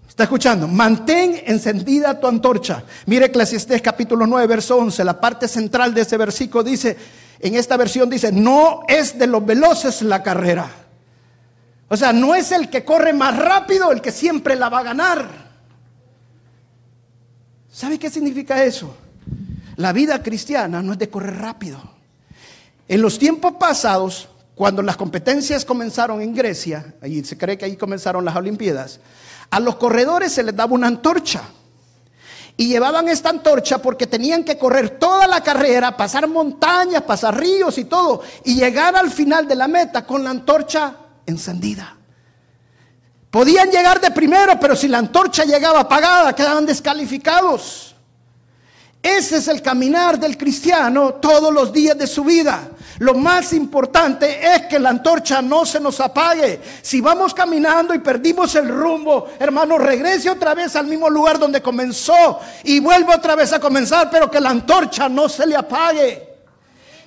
[0.09, 0.67] ¿Está escuchando?
[0.67, 2.83] Mantén encendida tu antorcha.
[3.07, 5.05] Mire Eclesiastés capítulo 9, verso 11.
[5.05, 6.97] La parte central de ese versículo dice,
[7.41, 10.69] en esta versión dice, no es de los veloces la carrera.
[11.89, 14.83] O sea, no es el que corre más rápido el que siempre la va a
[14.85, 15.49] ganar.
[17.71, 18.95] ¿Sabe qué significa eso?
[19.79, 21.81] La vida cristiana no es de correr rápido.
[22.89, 27.77] En los tiempos pasados, cuando las competencias comenzaron en Grecia, y se cree que ahí
[27.77, 28.99] comenzaron las Olimpiadas,
[29.51, 31.43] a los corredores se les daba una antorcha.
[32.57, 37.79] Y llevaban esta antorcha porque tenían que correr toda la carrera, pasar montañas, pasar ríos
[37.79, 41.97] y todo, y llegar al final de la meta con la antorcha encendida.
[43.31, 47.88] Podían llegar de primero, pero si la antorcha llegaba apagada, quedaban descalificados.
[49.03, 52.69] Ese es el caminar del cristiano todos los días de su vida.
[52.99, 56.61] Lo más importante es que la antorcha no se nos apague.
[56.83, 61.63] Si vamos caminando y perdimos el rumbo, hermano, regrese otra vez al mismo lugar donde
[61.63, 66.27] comenzó y vuelva otra vez a comenzar, pero que la antorcha no se le apague.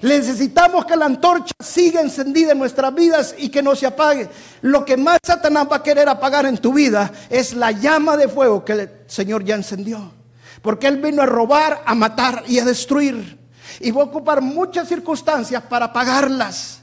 [0.01, 4.29] Necesitamos que la antorcha siga encendida en nuestras vidas y que no se apague.
[4.61, 8.29] Lo que más Satanás va a querer apagar en tu vida es la llama de
[8.29, 10.20] fuego que el Señor ya encendió.
[10.61, 13.39] Porque Él vino a robar, a matar y a destruir.
[13.79, 16.81] Y va a ocupar muchas circunstancias para pagarlas.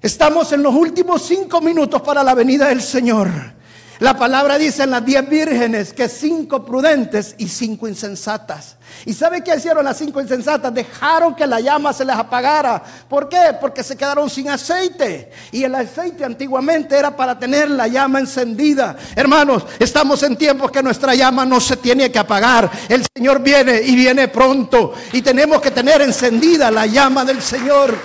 [0.00, 3.57] Estamos en los últimos cinco minutos para la venida del Señor.
[4.00, 8.76] La palabra dice en las diez vírgenes que cinco prudentes y cinco insensatas.
[9.04, 10.72] ¿Y sabe qué hicieron las cinco insensatas?
[10.72, 12.80] Dejaron que la llama se les apagara.
[13.08, 13.56] ¿Por qué?
[13.60, 15.32] Porque se quedaron sin aceite.
[15.50, 18.96] Y el aceite antiguamente era para tener la llama encendida.
[19.16, 22.70] Hermanos, estamos en tiempos que nuestra llama no se tiene que apagar.
[22.88, 24.94] El Señor viene y viene pronto.
[25.12, 27.96] Y tenemos que tener encendida la llama del Señor.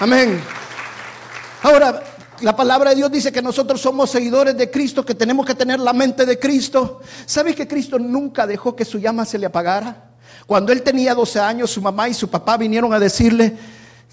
[0.00, 0.42] Amén.
[1.62, 2.02] Ahora,
[2.40, 5.80] la palabra de Dios dice que nosotros somos seguidores de Cristo, que tenemos que tener
[5.80, 7.00] la mente de Cristo.
[7.24, 10.10] ¿Sabe que Cristo nunca dejó que su llama se le apagara?
[10.46, 13.56] Cuando él tenía 12 años, su mamá y su papá vinieron a decirle,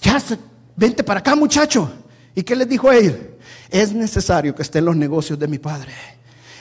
[0.01, 0.21] ya,
[0.75, 1.91] vente para acá muchacho.
[2.35, 3.35] ¿Y qué les dijo él?
[3.69, 5.91] Es necesario que esté en los negocios de mi padre.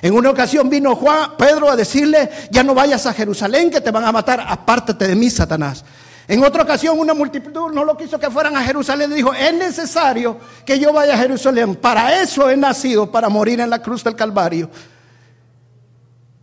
[0.03, 3.91] En una ocasión vino Juan, Pedro a decirle, ya no vayas a Jerusalén que te
[3.91, 5.85] van a matar, apártate de mí, Satanás.
[6.33, 9.13] En otra ocasión una multitud no lo quiso que fueran a Jerusalén.
[9.13, 11.77] Dijo, es necesario que yo vaya a Jerusalén.
[11.77, 14.71] Para eso he nacido, para morir en la cruz del Calvario.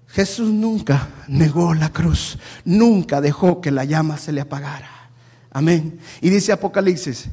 [0.06, 2.38] Jesús nunca negó la cruz.
[2.66, 5.10] Nunca dejó que la llama se le apagara.
[5.50, 6.00] Amén.
[6.22, 7.30] Y dice Apocalipsis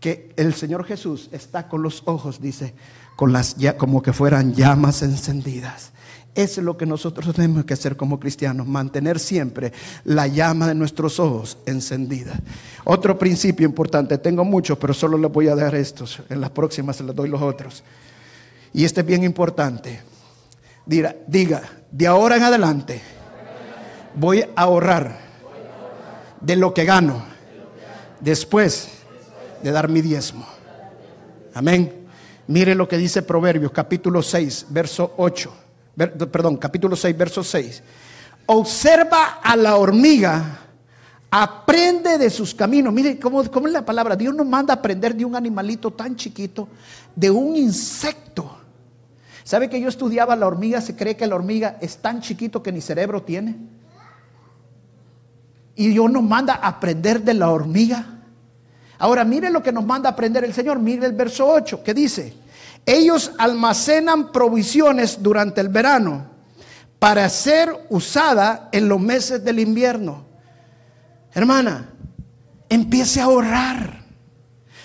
[0.00, 2.74] que el Señor Jesús está con los ojos, dice,
[3.14, 5.91] con las como que fueran llamas encendidas.
[6.34, 9.72] Es lo que nosotros tenemos que hacer como cristianos, mantener siempre
[10.04, 12.40] la llama de nuestros ojos encendida.
[12.84, 16.96] Otro principio importante, tengo muchos, pero solo les voy a dar estos, en las próximas
[16.96, 17.84] se les doy los otros.
[18.72, 20.00] Y este es bien importante.
[20.86, 23.02] Diga, diga, de ahora en adelante
[24.14, 25.18] voy a ahorrar
[26.40, 27.24] de lo que gano
[28.20, 28.88] después
[29.62, 30.46] de dar mi diezmo.
[31.52, 32.06] Amén.
[32.46, 35.61] Mire lo que dice Proverbios capítulo 6, verso 8
[35.96, 37.82] perdón, capítulo 6, verso 6.
[38.46, 40.60] Observa a la hormiga,
[41.30, 42.92] aprende de sus caminos.
[42.92, 44.16] Mire cómo, cómo es la palabra.
[44.16, 46.68] Dios nos manda a aprender de un animalito tan chiquito,
[47.14, 48.58] de un insecto.
[49.44, 50.80] ¿Sabe que yo estudiaba la hormiga?
[50.80, 53.56] Se cree que la hormiga es tan chiquito que ni cerebro tiene.
[55.74, 58.06] Y Dios nos manda a aprender de la hormiga.
[58.98, 60.78] Ahora mire lo que nos manda a aprender el Señor.
[60.78, 62.34] Mire el verso 8 que dice,
[62.86, 66.26] ellos almacenan provisiones durante el verano
[66.98, 70.24] para ser usada en los meses del invierno.
[71.32, 71.90] Hermana,
[72.68, 74.02] empiece a ahorrar.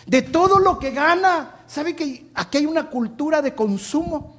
[0.05, 4.37] De todo lo que gana, ¿sabe que aquí hay una cultura de consumo?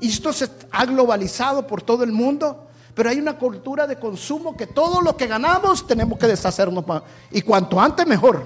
[0.00, 4.56] Y esto se ha globalizado por todo el mundo, pero hay una cultura de consumo
[4.56, 6.84] que todo lo que ganamos tenemos que deshacernos.
[7.30, 8.42] Y cuanto antes mejor.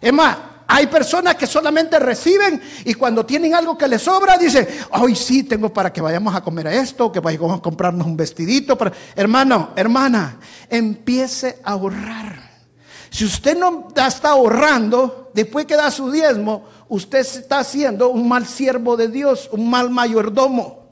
[0.00, 0.36] Es más,
[0.74, 5.44] hay personas que solamente reciben y cuando tienen algo que les sobra, dicen, hoy sí
[5.44, 8.76] tengo para que vayamos a comer esto, que vayamos a comprarnos un vestidito.
[9.14, 12.50] Hermano, hermana, empiece a ahorrar.
[13.08, 18.44] Si usted no está ahorrando, después que da su diezmo, usted está haciendo un mal
[18.44, 20.88] siervo de Dios, un mal mayordomo,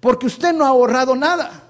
[0.00, 1.67] porque usted no ha ahorrado nada.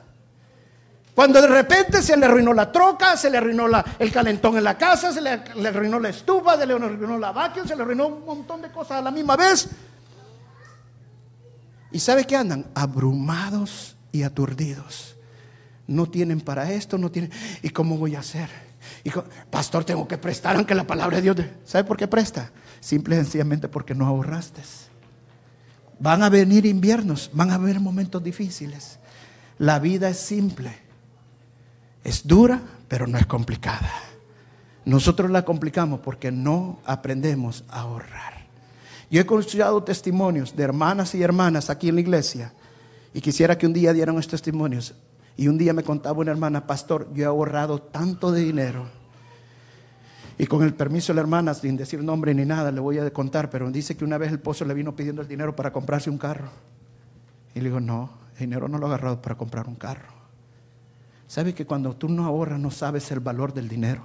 [1.18, 3.64] Cuando de repente se le arruinó la troca, se le arruinó
[3.98, 5.30] el calentón en la casa, se le,
[5.66, 8.98] arruinó la estufa, se le arruinó la vacuum, se le arruinó un montón de cosas
[8.98, 9.68] a la misma vez.
[11.90, 12.66] ¿Y sabe qué andan?
[12.72, 15.16] Abrumados y aturdidos.
[15.88, 17.32] No tienen para esto, no tienen.
[17.64, 18.48] ¿Y cómo voy a hacer?
[19.50, 21.36] pastor, tengo que prestar aunque la palabra de Dios.
[21.64, 22.52] ¿Sabe por qué presta?
[22.78, 24.62] Simple y sencillamente porque no ahorraste.
[25.98, 29.00] Van a venir inviernos, van a haber momentos difíciles.
[29.58, 30.86] La vida es simple.
[32.08, 33.92] Es dura, pero no es complicada.
[34.86, 38.46] Nosotros la complicamos porque no aprendemos a ahorrar.
[39.10, 42.54] Yo he escuchado testimonios de hermanas y hermanas aquí en la iglesia
[43.12, 44.94] y quisiera que un día dieran estos testimonios.
[45.36, 48.86] Y un día me contaba una hermana, pastor, yo he ahorrado tanto de dinero.
[50.38, 53.10] Y con el permiso de la hermana, sin decir nombre ni nada, le voy a
[53.12, 56.08] contar, pero dice que una vez el pozo le vino pidiendo el dinero para comprarse
[56.08, 56.48] un carro.
[57.54, 60.17] Y le digo, no, el dinero no lo he agarrado para comprar un carro.
[61.28, 64.02] ¿Sabe que cuando tú no ahorras no sabes el valor del dinero?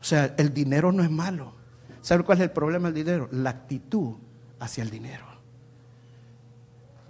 [0.00, 1.52] O sea, el dinero no es malo.
[2.00, 3.28] ¿Sabe cuál es el problema del dinero?
[3.30, 4.14] La actitud
[4.58, 5.26] hacia el dinero.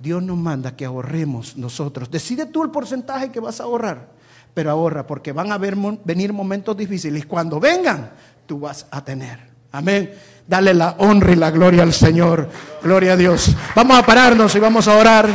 [0.00, 2.10] Dios nos manda que ahorremos nosotros.
[2.10, 4.08] Decide tú el porcentaje que vas a ahorrar,
[4.54, 7.26] pero ahorra porque van a venir momentos difíciles.
[7.26, 8.10] Cuando vengan,
[8.46, 9.38] tú vas a tener.
[9.70, 10.12] Amén.
[10.48, 12.48] Dale la honra y la gloria al Señor.
[12.82, 13.54] Gloria a Dios.
[13.76, 15.28] Vamos a pararnos y vamos a orar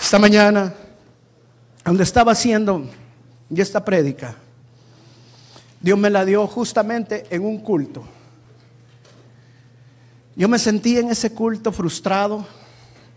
[0.00, 0.72] esta mañana
[1.84, 2.84] donde estaba haciendo
[3.48, 4.36] y esta prédica,
[5.80, 8.04] Dios me la dio justamente en un culto.
[10.36, 12.46] Yo me sentí en ese culto frustrado,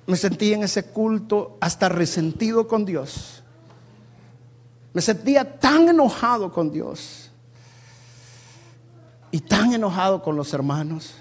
[0.08, 3.44] me sentí en ese culto hasta resentido con Dios.
[4.94, 7.32] Me sentía tan enojado con Dios
[9.32, 11.16] y tan enojado con los hermanos.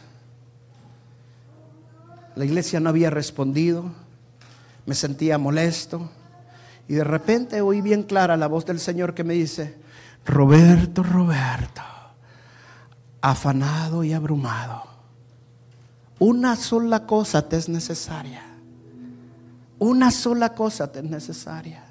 [2.34, 3.84] La iglesia no había respondido,
[4.86, 6.08] me sentía molesto
[6.92, 9.78] y de repente oí bien clara la voz del Señor que me dice,
[10.26, 11.80] Roberto, Roberto,
[13.22, 14.82] afanado y abrumado,
[16.18, 18.42] una sola cosa te es necesaria,
[19.78, 21.82] una sola cosa te es necesaria.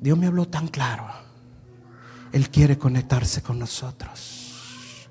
[0.00, 1.06] Dios me habló tan claro.
[2.32, 5.08] Él quiere conectarse con nosotros.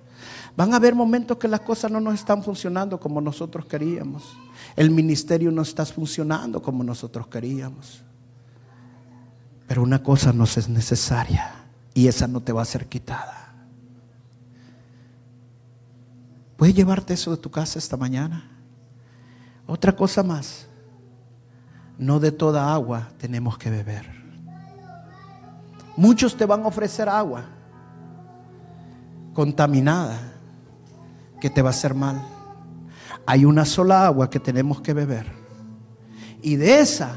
[0.57, 4.25] Van a haber momentos que las cosas no nos están funcionando como nosotros queríamos.
[4.77, 8.03] El ministerio no está funcionando como nosotros queríamos.
[9.67, 11.65] Pero una cosa nos es necesaria
[11.95, 13.55] y esa no te va a ser quitada.
[16.55, 18.51] ¿Puedes llevarte eso de tu casa esta mañana?
[19.65, 20.67] Otra cosa más.
[21.97, 24.05] No de toda agua tenemos que beber.
[25.95, 27.45] Muchos te van a ofrecer agua
[29.33, 30.19] contaminada
[31.41, 32.36] que te va a hacer mal.
[33.27, 35.27] Hay una sola agua que tenemos que beber.
[36.41, 37.11] Y de esa,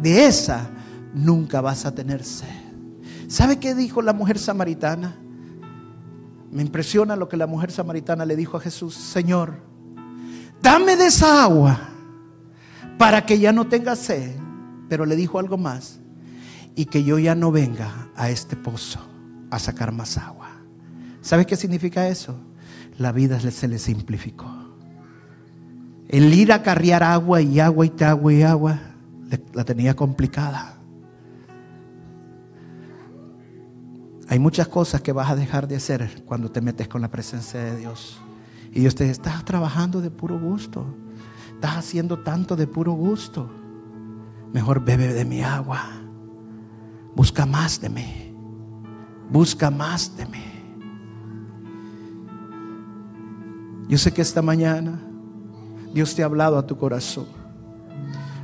[0.00, 0.68] de esa,
[1.14, 2.46] nunca vas a tener sed.
[3.28, 5.16] ¿Sabe qué dijo la mujer samaritana?
[6.52, 9.54] Me impresiona lo que la mujer samaritana le dijo a Jesús, Señor,
[10.60, 11.80] dame de esa agua
[12.98, 14.36] para que ya no tenga sed.
[14.90, 15.98] Pero le dijo algo más,
[16.74, 19.00] y que yo ya no venga a este pozo
[19.50, 20.48] a sacar más agua.
[21.22, 22.38] ¿Sabe qué significa eso?
[22.98, 24.57] La vida se le simplificó.
[26.08, 28.78] El ir a carriar agua y agua y agua y agua
[29.52, 30.78] la tenía complicada.
[34.30, 37.62] Hay muchas cosas que vas a dejar de hacer cuando te metes con la presencia
[37.62, 38.20] de Dios.
[38.72, 40.86] Y Dios te dice, estás trabajando de puro gusto.
[41.54, 43.50] Estás haciendo tanto de puro gusto.
[44.52, 45.82] Mejor bebe de mi agua.
[47.14, 48.34] Busca más de mí.
[49.30, 50.44] Busca más de mí.
[53.88, 55.07] Yo sé que esta mañana
[55.98, 57.26] Dios te ha hablado a tu corazón.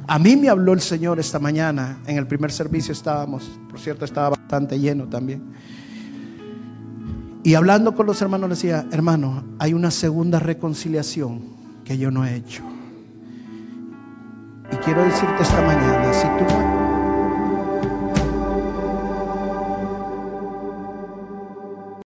[0.08, 2.00] A mí me habló el Señor esta mañana.
[2.04, 5.40] En el primer servicio estábamos, por cierto, estaba bastante lleno también.
[7.44, 11.42] Y hablando con los hermanos decía, hermano, hay una segunda reconciliación
[11.84, 12.64] que yo no he hecho.
[14.72, 16.83] Y quiero decirte esta mañana, si tú